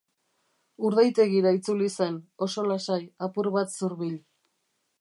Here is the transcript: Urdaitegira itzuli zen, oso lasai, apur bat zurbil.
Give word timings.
Urdaitegira 0.87 1.51
itzuli 1.57 1.89
zen, 1.97 2.17
oso 2.47 2.65
lasai, 2.71 2.99
apur 3.27 3.51
bat 3.59 3.77
zurbil. 3.77 4.17